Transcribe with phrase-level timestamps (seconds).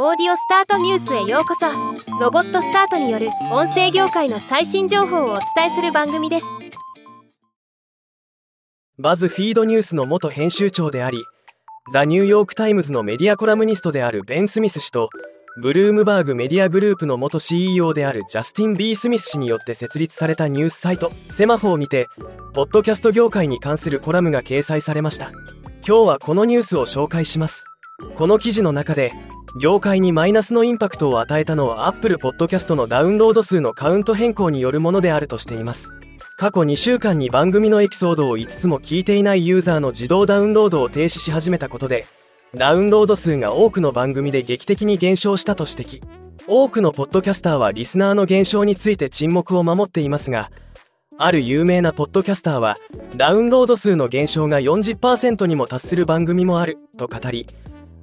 [0.00, 1.66] オーディオスタートニュースへようこそ。
[2.20, 6.46] ロボットスタートによる音声業界の最新情報をお伝えする番組です。
[8.96, 11.24] BuzzFeed News の元編集長であり
[11.92, 15.10] The New York Times のメディアコラムニストであるベン・スミス氏と
[15.60, 22.06] Bloomberg Media Group の元 CEO であるジャスティン・ B・ スミス氏によって設立されたニュースサイト Semafor にて
[22.54, 25.32] ポッドキャスト業界に関するコラムが掲載されました。
[25.84, 27.64] 今日はこのニュースを紹介します。
[28.14, 29.12] この記事の中で
[29.56, 35.92] 業界にマイナスのインパクトを与えたのは Apple Podcast のダウンロード数のカウント変更によるものであるとしています。
[36.36, 42.06] 過去2週間に番組のエピソードを5つも聞いていないユーザーの自動ダウンロードを停止し始めたことで
[42.54, 46.28] ダウンロード数が多くの番組で劇的に減少したと指摘。
[46.50, 50.50] 多くのポッドキャスターはリスナーの減少について沈黙を守っていますが
[51.18, 52.78] ある有名なポッドキャスターは
[53.16, 57.46] ダウンロード数の減少が40%にも達する番組もあると語り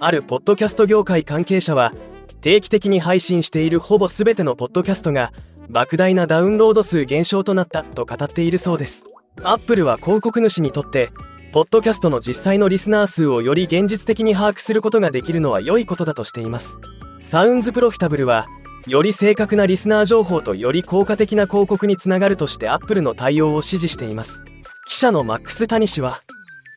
[0.00, 1.92] あるポッドキャスト業界関係者は
[2.40, 5.32] 定期的に配信しているほぼ全てのポッドキャストが
[5.68, 9.10] 莫大なダウンロード数減少となったと語っているそうです。
[9.42, 11.10] アップルは広告主にとって
[11.52, 16.78] ポッドキャストの実際のリスナー数をより現実的に把握することができるのは良いことだとしています。
[17.20, 18.46] サウンズプロフィタブルは
[18.86, 24.44] より正確なリスナー情報とより効果的な広告につながるとしてアップルの対応を支持しています。
[24.86, 26.20] 記者のマックス・タニ氏は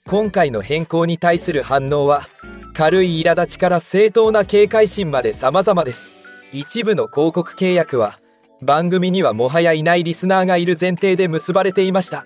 [0.08, 2.28] 今回の変更に対する反応は
[2.74, 6.14] 軽い苛立ちから正当な警戒心まで様々です。
[6.54, 8.20] 一部の広告契約は
[8.62, 12.26] 番組にはもはやいないリスナーがいる前提で結ばれていました。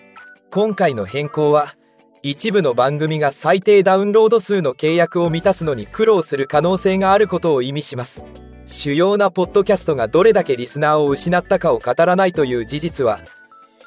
[0.51, 1.75] 今回の変更は
[2.21, 8.25] 一部の番組が最低ダウンロード数の契約を満たすのに苦労する可能性があることを意味します。
[8.67, 13.19] 主要なポッドキャストがどれだけリスナーを失ったかを語らないという事実は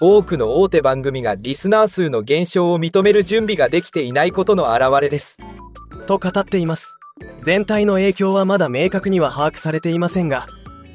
[0.01, 5.37] 多くの大手番組がリスナー数の減少を認める準備ができていないことの表れです。
[6.09, 6.97] と語っています。
[7.43, 10.47] 全体の影響はまだ明確には把握されていませんが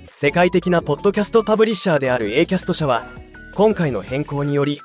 [0.07, 3.05] 世界的なポッドキャストパブリッシャーである A キャスト社は
[3.53, 4.79] 今回の変更により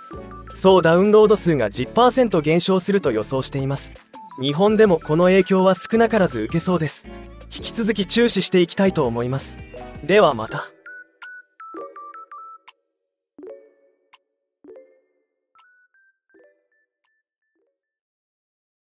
[0.55, 3.95] 総ダウンロード数が10%減少すると予想しています。
[4.41, 7.11] 日本でもこの影響は少なからず受けそうです。
[7.45, 9.59] 引き続き注視していきたいと思います。
[10.05, 10.65] ではまた。